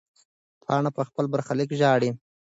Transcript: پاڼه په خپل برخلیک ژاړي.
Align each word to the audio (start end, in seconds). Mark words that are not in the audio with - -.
پاڼه 0.63 0.89
په 0.97 1.01
خپل 1.07 1.25
برخلیک 1.33 1.69
ژاړي. 1.79 2.09